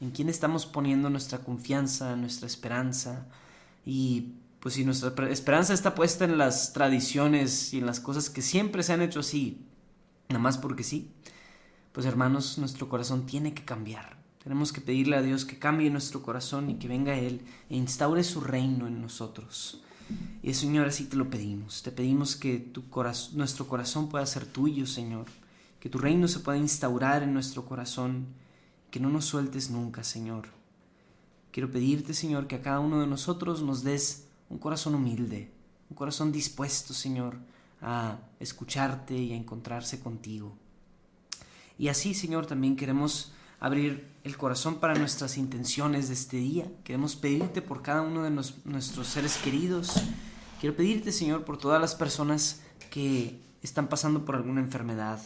¿En 0.00 0.10
quién 0.10 0.28
estamos 0.28 0.66
poniendo 0.66 1.10
nuestra 1.10 1.38
confianza, 1.38 2.16
nuestra 2.16 2.46
esperanza? 2.46 3.26
Y 3.86 4.34
pues 4.60 4.74
si 4.74 4.84
nuestra 4.84 5.12
esperanza 5.28 5.74
está 5.74 5.94
puesta 5.94 6.24
en 6.24 6.38
las 6.38 6.72
tradiciones 6.72 7.72
y 7.74 7.78
en 7.78 7.86
las 7.86 8.00
cosas 8.00 8.30
que 8.30 8.42
siempre 8.42 8.82
se 8.82 8.92
han 8.92 9.02
hecho 9.02 9.20
así, 9.20 9.66
nada 10.28 10.40
más 10.40 10.56
porque 10.58 10.84
sí, 10.84 11.10
pues 11.92 12.06
hermanos, 12.06 12.58
nuestro 12.58 12.88
corazón 12.88 13.26
tiene 13.26 13.54
que 13.54 13.64
cambiar. 13.64 14.21
Tenemos 14.42 14.72
que 14.72 14.80
pedirle 14.80 15.16
a 15.16 15.22
Dios 15.22 15.44
que 15.44 15.58
cambie 15.58 15.90
nuestro 15.90 16.22
corazón 16.22 16.68
y 16.68 16.74
que 16.74 16.88
venga 16.88 17.16
Él 17.16 17.42
e 17.70 17.76
instaure 17.76 18.24
su 18.24 18.40
reino 18.40 18.88
en 18.88 19.00
nosotros. 19.00 19.82
Y 20.42 20.54
Señor, 20.54 20.88
así 20.88 21.04
te 21.04 21.16
lo 21.16 21.30
pedimos. 21.30 21.82
Te 21.82 21.92
pedimos 21.92 22.34
que 22.34 22.58
tu 22.58 22.82
nuestro 23.34 23.68
corazón 23.68 24.08
pueda 24.08 24.26
ser 24.26 24.44
tuyo, 24.46 24.86
Señor. 24.86 25.26
Que 25.78 25.88
tu 25.88 25.98
reino 25.98 26.26
se 26.26 26.40
pueda 26.40 26.58
instaurar 26.58 27.22
en 27.22 27.32
nuestro 27.32 27.64
corazón. 27.64 28.26
Que 28.90 28.98
no 28.98 29.08
nos 29.10 29.26
sueltes 29.26 29.70
nunca, 29.70 30.02
Señor. 30.02 30.48
Quiero 31.52 31.70
pedirte, 31.70 32.14
Señor, 32.14 32.46
que 32.46 32.56
a 32.56 32.62
cada 32.62 32.80
uno 32.80 33.00
de 33.00 33.06
nosotros 33.06 33.62
nos 33.62 33.84
des 33.84 34.26
un 34.48 34.58
corazón 34.58 34.94
humilde, 34.94 35.50
un 35.90 35.96
corazón 35.96 36.32
dispuesto, 36.32 36.94
Señor, 36.94 37.36
a 37.80 38.18
escucharte 38.40 39.16
y 39.16 39.32
a 39.32 39.36
encontrarse 39.36 40.00
contigo. 40.00 40.56
Y 41.78 41.88
así, 41.88 42.14
Señor, 42.14 42.46
también 42.46 42.76
queremos 42.76 43.32
abrir 43.62 44.08
el 44.24 44.36
corazón 44.36 44.80
para 44.80 44.96
nuestras 44.96 45.38
intenciones 45.38 46.08
de 46.08 46.14
este 46.14 46.36
día. 46.36 46.66
Queremos 46.82 47.14
pedirte 47.14 47.62
por 47.62 47.80
cada 47.80 48.02
uno 48.02 48.24
de 48.24 48.30
nuestros 48.30 49.06
seres 49.06 49.38
queridos. 49.38 50.02
Quiero 50.60 50.74
pedirte, 50.74 51.12
Señor, 51.12 51.44
por 51.44 51.58
todas 51.58 51.80
las 51.80 51.94
personas 51.94 52.60
que 52.90 53.38
están 53.62 53.86
pasando 53.86 54.24
por 54.24 54.34
alguna 54.34 54.60
enfermedad. 54.60 55.20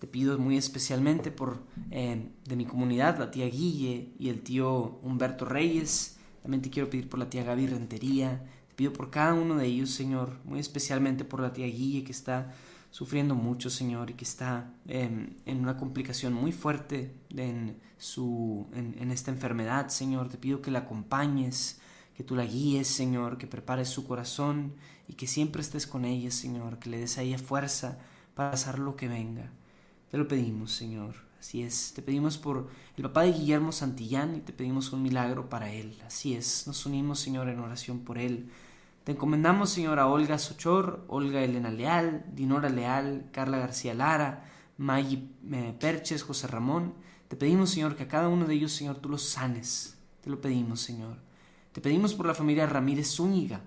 Te 0.00 0.08
pido 0.08 0.36
muy 0.38 0.56
especialmente 0.56 1.30
por 1.30 1.62
eh, 1.92 2.28
de 2.44 2.56
mi 2.56 2.64
comunidad, 2.64 3.16
la 3.16 3.30
tía 3.30 3.46
Guille 3.46 4.12
y 4.18 4.28
el 4.28 4.40
tío 4.40 4.98
Humberto 5.04 5.44
Reyes. 5.44 6.16
También 6.42 6.62
te 6.62 6.70
quiero 6.70 6.90
pedir 6.90 7.08
por 7.08 7.20
la 7.20 7.30
tía 7.30 7.44
Gaby 7.44 7.68
Rentería. 7.68 8.42
Te 8.70 8.74
pido 8.74 8.92
por 8.92 9.10
cada 9.10 9.34
uno 9.34 9.54
de 9.54 9.66
ellos, 9.66 9.90
Señor, 9.90 10.32
muy 10.44 10.58
especialmente 10.58 11.24
por 11.24 11.38
la 11.38 11.52
tía 11.52 11.66
Guille 11.66 12.02
que 12.02 12.12
está 12.12 12.52
sufriendo 12.90 13.34
mucho, 13.34 13.70
Señor, 13.70 14.10
y 14.10 14.14
que 14.14 14.24
está 14.24 14.72
en 14.86 15.36
una 15.46 15.76
complicación 15.76 16.32
muy 16.32 16.52
fuerte 16.52 17.14
en, 17.30 17.78
su, 17.98 18.66
en, 18.72 19.10
esta 19.10 19.30
enfermedad, 19.30 19.88
Señor. 19.88 20.28
Te 20.28 20.38
pido 20.38 20.62
que 20.62 20.70
la 20.70 20.80
acompañes, 20.80 21.80
que 22.16 22.24
tú 22.24 22.34
la 22.34 22.44
guíes, 22.44 22.88
Señor, 22.88 23.38
que 23.38 23.46
prepares 23.46 23.88
su 23.88 24.06
corazón 24.06 24.74
y 25.06 25.14
que 25.14 25.26
siempre 25.26 25.62
estés 25.62 25.86
con 25.86 26.04
ella, 26.04 26.30
Señor, 26.30 26.78
que 26.78 26.90
le 26.90 26.98
des 26.98 27.18
a 27.18 27.22
ella 27.22 27.38
fuerza 27.38 27.98
para 28.34 28.52
pasar 28.52 28.78
lo 28.78 28.96
que 28.96 29.08
venga. 29.08 29.50
Te 30.10 30.16
lo 30.16 30.26
pedimos, 30.26 30.72
Señor. 30.72 31.28
Así 31.38 31.62
es. 31.62 31.92
Te 31.94 32.02
pedimos 32.02 32.36
por 32.36 32.68
el 32.96 33.02
papá 33.04 33.22
de 33.22 33.32
Guillermo 33.32 33.70
Santillán 33.70 34.36
y 34.36 34.40
te 34.40 34.52
pedimos 34.52 34.92
un 34.92 35.02
milagro 35.02 35.48
para 35.48 35.72
él. 35.72 35.96
Así 36.04 36.34
es. 36.34 36.66
Nos 36.66 36.84
unimos, 36.86 37.20
Señor, 37.20 37.48
en 37.48 37.60
oración 37.60 38.00
por 38.00 38.18
él 38.18 38.50
te 39.08 39.12
encomendamos, 39.12 39.70
Señor, 39.70 40.00
a 40.00 40.06
Olga 40.06 40.36
Sochor, 40.36 41.06
Olga 41.08 41.42
Elena 41.42 41.70
Leal, 41.70 42.26
Dinora 42.34 42.68
Leal, 42.68 43.30
Carla 43.32 43.56
García 43.56 43.94
Lara, 43.94 44.44
Maggie 44.76 45.30
eh, 45.50 45.74
Perches, 45.80 46.22
José 46.22 46.46
Ramón. 46.46 46.92
Te 47.26 47.34
pedimos, 47.34 47.70
Señor, 47.70 47.96
que 47.96 48.02
a 48.02 48.08
cada 48.08 48.28
uno 48.28 48.44
de 48.44 48.52
ellos, 48.52 48.70
Señor, 48.70 48.98
tú 48.98 49.08
los 49.08 49.22
sanes. 49.22 49.96
Te 50.20 50.28
lo 50.28 50.42
pedimos, 50.42 50.82
Señor. 50.82 51.16
Te 51.72 51.80
pedimos 51.80 52.12
por 52.12 52.26
la 52.26 52.34
familia 52.34 52.66
Ramírez 52.66 53.08
Zúñiga, 53.14 53.62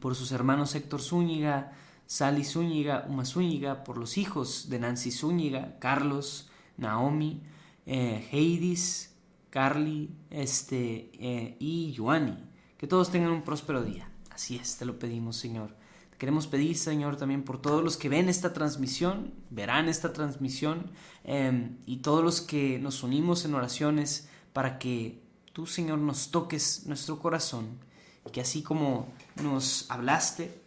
por 0.00 0.14
sus 0.14 0.32
hermanos 0.32 0.74
Héctor 0.74 1.02
Zúñiga, 1.02 1.72
Sally 2.06 2.42
Zúñiga, 2.42 3.04
Uma 3.06 3.26
Zúñiga, 3.26 3.84
por 3.84 3.98
los 3.98 4.16
hijos 4.16 4.70
de 4.70 4.78
Nancy 4.78 5.10
Zúñiga, 5.10 5.78
Carlos, 5.78 6.48
Naomi, 6.78 7.42
eh, 7.84 8.26
Heidis, 8.32 9.14
Carly 9.50 10.16
este, 10.30 11.10
eh, 11.20 11.58
y 11.60 11.94
Joanny. 11.94 12.38
Que 12.78 12.86
todos 12.86 13.10
tengan 13.10 13.30
un 13.30 13.42
próspero 13.42 13.82
día. 13.82 14.08
Así 14.34 14.56
es, 14.56 14.76
te 14.76 14.84
lo 14.84 14.98
pedimos, 14.98 15.36
Señor. 15.36 15.76
Te 16.10 16.18
queremos 16.18 16.48
pedir, 16.48 16.76
Señor, 16.76 17.16
también 17.16 17.44
por 17.44 17.62
todos 17.62 17.84
los 17.84 17.96
que 17.96 18.08
ven 18.08 18.28
esta 18.28 18.52
transmisión, 18.52 19.32
verán 19.50 19.88
esta 19.88 20.12
transmisión, 20.12 20.90
em, 21.22 21.76
y 21.86 21.98
todos 21.98 22.24
los 22.24 22.40
que 22.40 22.80
nos 22.80 23.04
unimos 23.04 23.44
en 23.44 23.54
oraciones 23.54 24.28
para 24.52 24.80
que 24.80 25.22
tú, 25.52 25.66
Señor, 25.66 25.98
nos 25.98 26.32
toques 26.32 26.84
nuestro 26.86 27.20
corazón, 27.20 27.78
y 28.26 28.30
que 28.30 28.40
así 28.40 28.62
como 28.62 29.06
nos 29.40 29.88
hablaste 29.88 30.60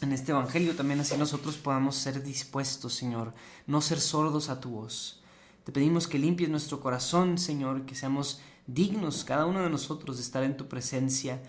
en 0.00 0.12
este 0.12 0.32
Evangelio, 0.32 0.74
también 0.74 1.00
así 1.00 1.14
nosotros 1.18 1.58
podamos 1.58 1.96
ser 1.96 2.22
dispuestos, 2.22 2.94
Señor, 2.94 3.34
no 3.66 3.82
ser 3.82 4.00
sordos 4.00 4.48
a 4.48 4.58
tu 4.58 4.70
voz. 4.70 5.20
Te 5.64 5.72
pedimos 5.72 6.08
que 6.08 6.18
limpies 6.18 6.48
nuestro 6.48 6.80
corazón, 6.80 7.36
Señor, 7.36 7.84
que 7.84 7.94
seamos 7.94 8.40
dignos 8.66 9.22
cada 9.24 9.44
uno 9.44 9.62
de 9.62 9.68
nosotros 9.68 10.16
de 10.16 10.22
estar 10.22 10.44
en 10.44 10.56
tu 10.56 10.66
presencia 10.66 11.42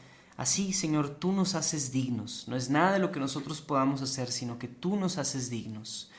Así, 0.44 0.74
Señor, 0.74 1.08
tú 1.08 1.32
nos 1.32 1.56
haces 1.56 1.94
dignos. 1.94 2.50
No 2.50 2.58
es 2.58 2.70
nada 2.70 2.92
de 2.92 3.00
lo 3.00 3.14
que 3.14 3.20
nosotros 3.22 3.62
podamos 3.62 4.02
hacer, 4.02 4.30
sino 4.30 4.60
que 4.60 4.68
tú 4.68 4.98
nos 4.98 5.18
haces 5.18 5.50
dignos. 5.50 6.12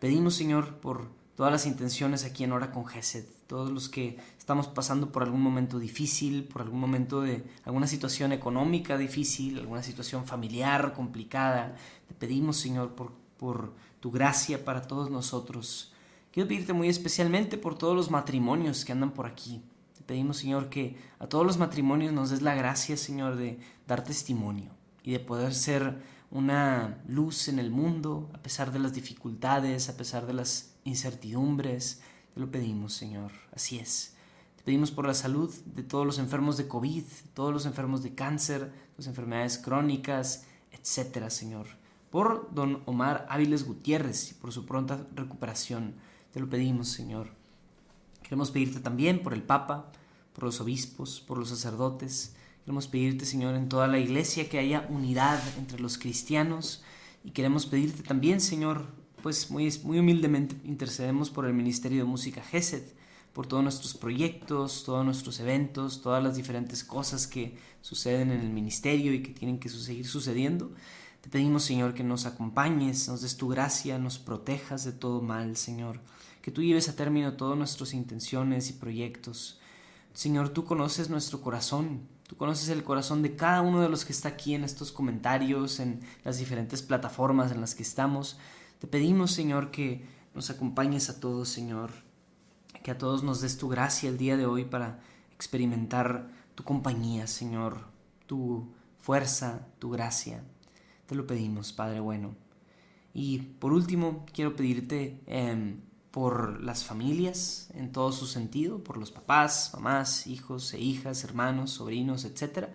Pedimos, 0.00 0.34
Señor, 0.34 0.74
por 0.80 1.08
todas 1.34 1.50
las 1.50 1.64
intenciones 1.64 2.26
aquí 2.26 2.44
en 2.44 2.52
Hora 2.52 2.72
con 2.72 2.84
Gesed, 2.84 3.24
todos 3.46 3.70
los 3.70 3.88
que 3.88 4.18
estamos 4.38 4.68
pasando 4.68 5.10
por 5.10 5.22
algún 5.22 5.40
momento 5.40 5.78
difícil, 5.78 6.44
por 6.44 6.60
algún 6.60 6.78
momento 6.78 7.22
de 7.22 7.42
alguna 7.64 7.86
situación 7.86 8.32
económica 8.32 8.98
difícil, 8.98 9.58
alguna 9.58 9.82
situación 9.82 10.26
familiar 10.26 10.92
complicada. 10.92 11.74
Te 12.06 12.12
pedimos, 12.12 12.58
Señor, 12.58 12.94
por, 12.94 13.12
por 13.38 13.72
tu 14.00 14.10
gracia 14.10 14.62
para 14.62 14.82
todos 14.82 15.10
nosotros. 15.10 15.94
Quiero 16.32 16.50
pedirte 16.50 16.74
muy 16.74 16.90
especialmente 16.90 17.56
por 17.56 17.78
todos 17.78 17.96
los 17.96 18.10
matrimonios 18.10 18.84
que 18.84 18.92
andan 18.92 19.12
por 19.12 19.24
aquí, 19.24 19.62
pedimos, 20.10 20.38
Señor, 20.38 20.70
que 20.70 20.96
a 21.20 21.28
todos 21.28 21.46
los 21.46 21.56
matrimonios 21.56 22.12
nos 22.12 22.30
des 22.30 22.42
la 22.42 22.56
gracia, 22.56 22.96
Señor, 22.96 23.36
de 23.36 23.60
dar 23.86 24.02
testimonio 24.02 24.72
y 25.04 25.12
de 25.12 25.20
poder 25.20 25.54
ser 25.54 26.02
una 26.32 27.00
luz 27.06 27.46
en 27.46 27.60
el 27.60 27.70
mundo 27.70 28.28
a 28.34 28.42
pesar 28.42 28.72
de 28.72 28.80
las 28.80 28.92
dificultades, 28.92 29.88
a 29.88 29.96
pesar 29.96 30.26
de 30.26 30.32
las 30.32 30.74
incertidumbres. 30.82 32.02
Te 32.34 32.40
lo 32.40 32.50
pedimos, 32.50 32.92
Señor. 32.92 33.30
Así 33.54 33.78
es. 33.78 34.16
Te 34.56 34.64
pedimos 34.64 34.90
por 34.90 35.06
la 35.06 35.14
salud 35.14 35.54
de 35.64 35.84
todos 35.84 36.04
los 36.04 36.18
enfermos 36.18 36.56
de 36.56 36.66
COVID, 36.66 37.04
todos 37.32 37.52
los 37.52 37.64
enfermos 37.64 38.02
de 38.02 38.16
cáncer, 38.16 38.72
las 38.96 39.06
enfermedades 39.06 39.58
crónicas, 39.58 40.44
etcétera, 40.72 41.30
Señor. 41.30 41.68
Por 42.10 42.52
don 42.52 42.82
Omar 42.86 43.28
Áviles 43.30 43.64
Gutiérrez 43.64 44.32
y 44.32 44.34
por 44.34 44.50
su 44.50 44.66
pronta 44.66 45.06
recuperación. 45.14 45.94
Te 46.32 46.40
lo 46.40 46.48
pedimos, 46.48 46.88
Señor. 46.88 47.28
Queremos 48.24 48.50
pedirte 48.50 48.80
también 48.80 49.22
por 49.22 49.34
el 49.34 49.44
Papa, 49.44 49.92
por 50.40 50.46
los 50.46 50.60
obispos, 50.60 51.20
por 51.20 51.38
los 51.38 51.50
sacerdotes. 51.50 52.34
Queremos 52.64 52.88
pedirte, 52.88 53.26
Señor, 53.26 53.54
en 53.54 53.68
toda 53.68 53.86
la 53.86 54.00
iglesia 54.00 54.48
que 54.48 54.58
haya 54.58 54.86
unidad 54.88 55.40
entre 55.58 55.78
los 55.78 55.98
cristianos. 55.98 56.82
Y 57.22 57.30
queremos 57.30 57.66
pedirte 57.66 58.02
también, 58.02 58.40
Señor, 58.40 58.86
pues 59.22 59.50
muy, 59.50 59.72
muy 59.84 59.98
humildemente 59.98 60.56
intercedemos 60.64 61.30
por 61.30 61.44
el 61.44 61.52
Ministerio 61.52 61.98
de 61.98 62.04
Música 62.04 62.42
GESED, 62.42 62.82
por 63.34 63.46
todos 63.46 63.62
nuestros 63.62 63.94
proyectos, 63.94 64.82
todos 64.84 65.04
nuestros 65.04 65.38
eventos, 65.40 66.00
todas 66.00 66.24
las 66.24 66.36
diferentes 66.36 66.82
cosas 66.82 67.26
que 67.26 67.56
suceden 67.82 68.32
en 68.32 68.40
el 68.40 68.50
ministerio 68.50 69.12
y 69.12 69.22
que 69.22 69.32
tienen 69.32 69.60
que 69.60 69.68
seguir 69.68 70.08
sucediendo. 70.08 70.72
Te 71.20 71.28
pedimos, 71.28 71.64
Señor, 71.64 71.92
que 71.92 72.02
nos 72.02 72.24
acompañes, 72.24 73.08
nos 73.08 73.20
des 73.20 73.36
tu 73.36 73.48
gracia, 73.48 73.98
nos 73.98 74.18
protejas 74.18 74.84
de 74.84 74.92
todo 74.92 75.20
mal, 75.20 75.56
Señor. 75.56 76.00
Que 76.40 76.50
tú 76.50 76.62
lleves 76.62 76.88
a 76.88 76.96
término 76.96 77.34
todas 77.34 77.58
nuestras 77.58 77.92
intenciones 77.92 78.70
y 78.70 78.72
proyectos. 78.72 79.59
Señor, 80.12 80.50
tú 80.50 80.64
conoces 80.64 81.08
nuestro 81.08 81.40
corazón, 81.40 82.08
tú 82.26 82.36
conoces 82.36 82.68
el 82.68 82.82
corazón 82.82 83.22
de 83.22 83.36
cada 83.36 83.62
uno 83.62 83.80
de 83.80 83.88
los 83.88 84.04
que 84.04 84.12
está 84.12 84.30
aquí 84.30 84.54
en 84.54 84.64
estos 84.64 84.92
comentarios, 84.92 85.80
en 85.80 86.00
las 86.24 86.38
diferentes 86.38 86.82
plataformas 86.82 87.52
en 87.52 87.60
las 87.60 87.74
que 87.74 87.82
estamos. 87.82 88.38
Te 88.78 88.86
pedimos, 88.86 89.32
Señor, 89.32 89.70
que 89.70 90.04
nos 90.34 90.50
acompañes 90.50 91.10
a 91.10 91.20
todos, 91.20 91.48
Señor, 91.48 91.90
que 92.82 92.90
a 92.90 92.98
todos 92.98 93.22
nos 93.22 93.40
des 93.40 93.58
tu 93.58 93.68
gracia 93.68 94.08
el 94.08 94.18
día 94.18 94.36
de 94.36 94.46
hoy 94.46 94.64
para 94.64 95.00
experimentar 95.34 96.28
tu 96.54 96.64
compañía, 96.64 97.26
Señor, 97.26 97.86
tu 98.26 98.72
fuerza, 98.98 99.66
tu 99.78 99.90
gracia. 99.90 100.44
Te 101.06 101.14
lo 101.14 101.26
pedimos, 101.26 101.72
Padre 101.72 102.00
bueno. 102.00 102.34
Y 103.12 103.38
por 103.38 103.72
último, 103.72 104.24
quiero 104.32 104.54
pedirte 104.54 105.20
em, 105.26 105.80
por 106.10 106.62
las 106.62 106.84
familias 106.84 107.68
en 107.74 107.92
todo 107.92 108.12
su 108.12 108.26
sentido, 108.26 108.82
por 108.82 108.96
los 108.96 109.12
papás, 109.12 109.70
mamás, 109.74 110.26
hijos 110.26 110.74
e 110.74 110.80
hijas, 110.80 111.22
hermanos, 111.24 111.70
sobrinos, 111.70 112.24
etc. 112.24 112.68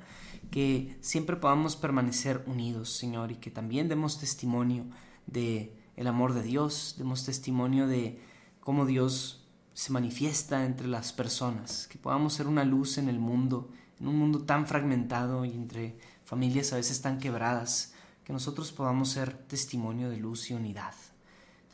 Que 0.52 0.98
siempre 1.02 1.36
podamos 1.36 1.76
permanecer 1.76 2.44
unidos, 2.48 2.92
Señor, 2.92 3.32
y 3.32 3.36
que 3.36 3.52
también 3.52 3.90
demos 3.90 4.20
testimonio 4.20 4.86
de 5.28 5.76
el 5.96 6.08
amor 6.08 6.34
de 6.34 6.44
Dios, 6.44 6.96
demos 6.98 7.26
testimonio 7.26 7.88
de 7.88 8.22
cómo 8.60 8.86
Dios 8.86 9.46
se 9.74 9.92
manifiesta 9.92 10.66
entre 10.66 10.88
las 10.88 11.12
personas, 11.12 11.88
que 11.88 11.98
podamos 11.98 12.34
ser 12.34 12.48
una 12.48 12.64
luz 12.64 12.98
en 12.98 13.10
el 13.10 13.20
mundo, 13.20 13.70
en 14.00 14.08
un 14.08 14.18
mundo 14.18 14.44
tan 14.44 14.68
fragmentado 14.68 15.46
y 15.46 15.52
entre 15.52 15.98
familias 16.24 16.72
a 16.74 16.78
veces 16.78 17.02
tan 17.02 17.20
quebradas, 17.20 17.94
que 18.24 18.34
nosotros 18.34 18.72
podamos 18.72 19.10
ser 19.10 19.38
testimonio 19.48 20.10
de 20.10 20.18
luz 20.18 20.50
y 20.50 20.54
unidad. 20.54 20.94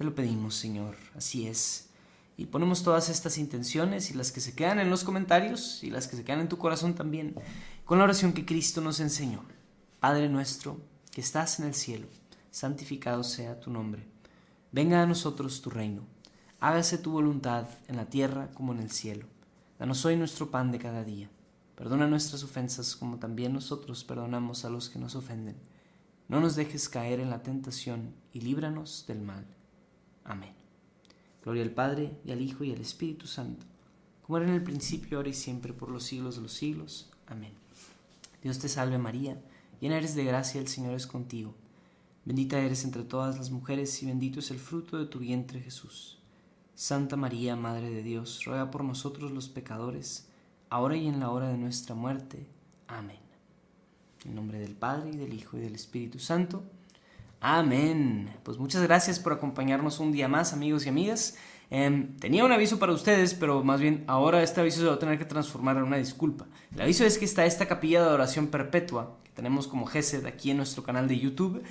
Te 0.02 0.06
lo 0.06 0.16
pedimos, 0.16 0.56
Señor, 0.56 0.96
así 1.16 1.48
es. 1.48 1.92
Y 2.36 2.48
ponemos 2.48 2.82
todas 2.82 3.10
estas 3.10 3.38
intenciones 3.38 4.10
y 4.10 4.16
las 4.16 4.32
que 4.32 4.42
se 4.42 4.56
quedan 4.56 4.80
en 4.80 4.90
los 4.90 5.04
comentarios 5.04 5.84
y 5.84 5.92
las 5.92 6.08
que 6.08 6.16
se 6.16 6.24
quedan 6.24 6.40
en 6.40 6.50
tu 6.50 6.58
corazón 6.58 6.96
también, 6.96 7.36
con 7.86 8.00
la 8.00 8.06
oración 8.06 8.34
que 8.34 8.44
Cristo 8.44 8.82
nos 8.82 9.00
enseñó. 9.00 9.44
Padre 10.00 10.28
nuestro, 10.28 10.82
que 11.12 11.22
estás 11.22 11.60
en 11.60 11.68
el 11.68 11.76
cielo, 11.76 12.08
santificado 12.50 13.24
sea 13.24 13.60
tu 13.60 13.70
nombre. 13.70 14.08
Venga 14.72 15.04
a 15.04 15.06
nosotros 15.06 15.62
tu 15.62 15.70
reino. 15.70 16.02
Hágase 16.60 16.98
tu 16.98 17.12
voluntad 17.12 17.68
en 17.88 17.96
la 17.96 18.06
tierra 18.06 18.50
como 18.56 18.74
en 18.74 18.80
el 18.80 18.90
cielo. 18.90 19.28
Danos 19.78 20.04
hoy 20.04 20.16
nuestro 20.16 20.50
pan 20.50 20.72
de 20.72 20.80
cada 20.80 21.04
día. 21.04 21.30
Perdona 21.76 22.08
nuestras 22.08 22.44
ofensas 22.44 22.96
como 22.96 23.20
también 23.20 23.54
nosotros 23.54 24.04
perdonamos 24.04 24.66
a 24.66 24.72
los 24.72 24.90
que 24.90 24.98
nos 24.98 25.14
ofenden 25.14 25.58
no 26.32 26.40
nos 26.40 26.56
dejes 26.56 26.88
caer 26.88 27.20
en 27.20 27.30
la 27.30 27.44
tentación 27.44 28.16
y 28.32 28.40
líbranos 28.40 29.04
del 29.06 29.20
mal. 29.20 29.46
Amén. 30.24 30.54
Gloria 31.44 31.64
al 31.64 31.72
Padre, 31.72 32.18
y 32.24 32.32
al 32.32 32.42
Hijo, 32.42 32.64
y 32.64 32.72
al 32.72 32.82
Espíritu 32.82 33.28
Santo, 33.28 33.66
como 34.22 34.38
era 34.38 34.48
en 34.48 34.54
el 34.54 34.64
principio, 34.64 35.18
ahora 35.18 35.30
y 35.30 35.34
siempre, 35.34 35.74
por 35.74 35.90
los 35.90 36.04
siglos 36.04 36.36
de 36.36 36.42
los 36.42 36.54
siglos. 36.54 37.10
Amén. 37.28 37.54
Dios 38.42 38.60
te 38.60 38.70
salve 38.70 38.98
María, 38.98 39.42
llena 39.80 39.98
eres 39.98 40.16
de 40.16 40.24
gracia, 40.24 40.62
el 40.62 40.68
Señor 40.68 40.94
es 40.94 41.08
contigo. 41.08 41.56
Bendita 42.26 42.60
eres 42.60 42.84
entre 42.84 43.04
todas 43.04 43.38
las 43.38 43.50
mujeres, 43.50 44.02
y 44.04 44.06
bendito 44.06 44.40
es 44.40 44.52
el 44.52 44.60
fruto 44.60 44.98
de 44.98 45.06
tu 45.06 45.20
vientre 45.20 45.60
Jesús. 45.60 46.20
Santa 46.76 47.16
María, 47.16 47.56
Madre 47.56 47.90
de 47.90 48.04
Dios, 48.04 48.44
ruega 48.46 48.72
por 48.72 48.84
nosotros 48.84 49.32
los 49.32 49.50
pecadores, 49.50 50.28
ahora 50.70 50.96
y 50.96 51.08
en 51.08 51.20
la 51.20 51.30
hora 51.30 51.50
de 51.50 51.58
nuestra 51.58 51.96
muerte. 51.96 52.48
Amén. 52.88 53.20
En 54.26 54.36
nombre 54.36 54.60
del 54.60 54.76
Padre 54.76 55.12
y 55.12 55.18
del 55.18 55.34
Hijo 55.34 55.58
y 55.58 55.62
del 55.62 55.76
Espíritu 55.76 56.20
Santo. 56.20 56.64
Amén. 57.44 58.30
Pues 58.44 58.60
muchas 58.60 58.84
gracias 58.84 59.20
por 59.20 59.34
acompañarnos 59.34 60.00
un 60.00 60.12
día 60.12 60.28
más, 60.28 60.54
amigos 60.54 60.86
y 60.86 60.90
amigas. 60.90 61.38
Em, 61.72 62.16
tenía 62.18 62.46
un 62.46 62.52
aviso 62.52 62.78
para 62.78 62.92
ustedes, 62.92 63.34
pero 63.34 63.64
más 63.64 63.82
bien 63.82 64.04
ahora 64.06 64.44
este 64.44 64.62
aviso 64.62 64.82
se 64.82 64.86
va 64.86 64.94
a 64.94 65.00
tener 65.00 65.18
que 65.18 65.26
transformar 65.26 65.78
en 65.78 65.84
una 65.84 65.98
disculpa. 65.98 66.46
El 66.76 66.82
aviso 66.82 67.04
es 67.04 67.18
que 67.18 67.26
está 67.26 67.44
esta 67.46 67.66
capilla 67.66 68.02
de 68.02 68.10
adoración 68.10 68.48
perpetua 68.48 69.18
que 69.24 69.32
tenemos 69.32 69.68
como 69.68 69.88
GESED 69.88 70.28
aquí 70.28 70.52
en 70.52 70.58
nuestro 70.58 70.84
canal 70.84 71.08
de 71.08 71.18
YouTube. 71.18 71.64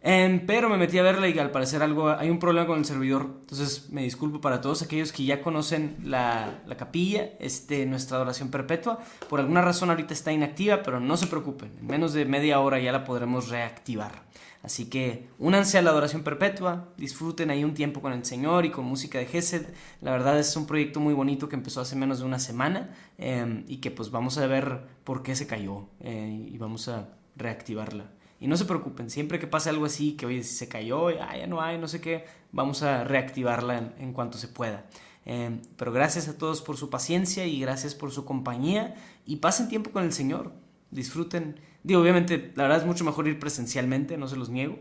Em, 0.00 0.46
pero 0.46 0.70
me 0.70 0.78
metí 0.78 0.96
a 0.96 1.02
verla 1.02 1.28
y 1.28 1.38
al 1.38 1.50
parecer 1.50 1.82
algo 1.82 2.08
hay 2.08 2.30
un 2.30 2.38
problema 2.38 2.66
con 2.66 2.78
el 2.78 2.86
servidor. 2.86 3.26
Entonces 3.40 3.90
me 3.90 4.04
disculpo 4.04 4.40
para 4.40 4.62
todos 4.62 4.80
aquellos 4.80 5.12
que 5.12 5.24
ya 5.24 5.42
conocen 5.42 5.98
la, 6.04 6.62
la, 6.66 6.76
capilla, 6.78 7.32
este, 7.38 7.84
nuestra 7.84 8.16
adoración 8.16 8.50
perpetua. 8.50 9.00
Por 9.28 9.40
alguna 9.40 9.60
razón 9.60 9.90
ahorita 9.90 10.14
está 10.14 10.32
inactiva, 10.32 10.82
pero 10.82 11.00
no 11.00 11.18
se 11.18 11.26
preocupen. 11.26 11.72
En 11.80 11.86
menos 11.86 12.14
de 12.14 12.24
media 12.24 12.60
hora 12.60 12.78
ya 12.78 12.92
la 12.92 13.04
podremos 13.04 13.50
reactivar. 13.50 14.22
Así 14.62 14.90
que 14.90 15.28
únanse 15.38 15.78
a 15.78 15.82
la 15.82 15.90
adoración 15.90 16.24
perpetua, 16.24 16.88
disfruten 16.96 17.50
ahí 17.50 17.62
un 17.62 17.74
tiempo 17.74 18.02
con 18.02 18.12
el 18.12 18.24
Señor 18.24 18.66
y 18.66 18.70
con 18.70 18.84
música 18.84 19.18
de 19.18 19.26
Gesed. 19.26 19.66
La 20.00 20.10
verdad 20.10 20.38
es 20.38 20.54
un 20.56 20.66
proyecto 20.66 20.98
muy 20.98 21.14
bonito 21.14 21.48
que 21.48 21.54
empezó 21.54 21.80
hace 21.80 21.94
menos 21.94 22.18
de 22.18 22.24
una 22.24 22.40
semana 22.40 22.94
em, 23.18 23.64
y 23.68 23.76
que 23.76 23.90
pues 23.90 24.10
vamos 24.10 24.36
a 24.38 24.46
ver 24.46 24.80
por 25.04 25.22
qué 25.22 25.36
se 25.36 25.46
cayó 25.46 25.86
eh, 26.00 26.48
y 26.52 26.58
vamos 26.58 26.88
a 26.88 27.08
reactivarla. 27.36 28.10
Y 28.40 28.46
no 28.46 28.56
se 28.56 28.64
preocupen, 28.64 29.10
siempre 29.10 29.38
que 29.38 29.46
pase 29.46 29.70
algo 29.70 29.84
así, 29.84 30.12
que 30.12 30.26
oye, 30.26 30.44
se 30.44 30.68
cayó, 30.68 31.08
ah, 31.08 31.36
ya 31.36 31.46
no 31.46 31.60
hay, 31.60 31.78
no 31.78 31.88
sé 31.88 32.00
qué, 32.00 32.24
vamos 32.52 32.82
a 32.82 33.04
reactivarla 33.04 33.94
en, 33.98 34.12
cuanto 34.12 34.38
se 34.38 34.48
pueda. 34.48 34.86
Em, 35.24 35.60
pero 35.76 35.92
gracias 35.92 36.28
a 36.28 36.36
todos 36.36 36.62
por 36.62 36.76
su 36.76 36.90
paciencia 36.90 37.46
y 37.46 37.60
gracias 37.60 37.94
por 37.94 38.10
su 38.12 38.24
compañía 38.24 38.94
y 39.26 39.36
pasen 39.36 39.68
tiempo 39.68 39.90
con 39.90 40.04
el 40.04 40.12
Señor, 40.12 40.52
disfruten. 40.90 41.60
Digo, 41.82 42.00
obviamente, 42.00 42.52
la 42.54 42.64
verdad 42.64 42.78
es 42.78 42.86
mucho 42.86 43.04
mejor 43.04 43.28
ir 43.28 43.38
presencialmente, 43.38 44.16
no 44.16 44.28
se 44.28 44.36
los 44.36 44.50
niego. 44.50 44.78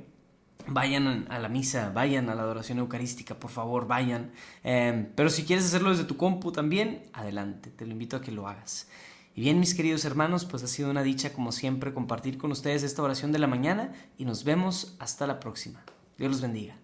Vayan 0.67 1.27
a 1.29 1.39
la 1.39 1.47
misa, 1.47 1.91
vayan 1.91 2.29
a 2.29 2.35
la 2.35 2.41
adoración 2.41 2.79
eucarística, 2.79 3.39
por 3.39 3.51
favor, 3.51 3.87
vayan. 3.87 4.31
Em, 4.63 5.07
pero 5.15 5.29
si 5.29 5.43
quieres 5.43 5.65
hacerlo 5.65 5.91
desde 5.91 6.03
tu 6.03 6.17
compu 6.17 6.51
también, 6.51 7.03
adelante, 7.13 7.69
te 7.69 7.85
lo 7.85 7.93
invito 7.93 8.17
a 8.17 8.21
que 8.21 8.31
lo 8.31 8.47
hagas. 8.47 8.89
Y 9.33 9.41
bien, 9.41 9.59
mis 9.59 9.75
queridos 9.75 10.03
hermanos, 10.03 10.45
pues 10.45 10.63
ha 10.63 10.67
sido 10.67 10.89
una 10.89 11.03
dicha 11.03 11.31
como 11.31 11.51
siempre 11.51 11.93
compartir 11.93 12.37
con 12.37 12.51
ustedes 12.51 12.83
esta 12.83 13.03
oración 13.03 13.31
de 13.31 13.39
la 13.39 13.47
mañana 13.47 13.93
y 14.17 14.25
nos 14.25 14.43
vemos 14.43 14.97
hasta 14.99 15.27
la 15.27 15.39
próxima. 15.39 15.83
Dios 16.17 16.31
los 16.31 16.41
bendiga. 16.41 16.75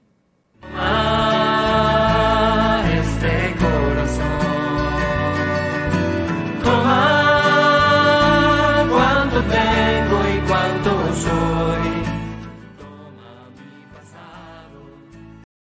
Ah, 0.76 1.64
este 2.94 3.56